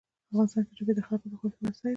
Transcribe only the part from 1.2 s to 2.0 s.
د خوښې وړ ځای دی.